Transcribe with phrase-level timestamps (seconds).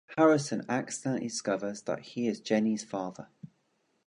[0.17, 3.27] Harrison accidentally discovers that he is Jenny's father.